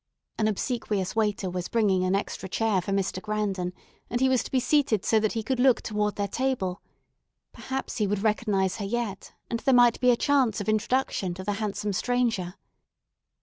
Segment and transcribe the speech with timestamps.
[0.39, 3.21] An obsequious waiter was bringing an extra chair for Mr.
[3.21, 3.71] Grandon,
[4.09, 6.81] and he was to be seated so that he could look toward their table.
[7.53, 11.43] Perhaps he would recognize her yet, and there might be a chance of introduction to
[11.43, 12.55] the handsome stranger.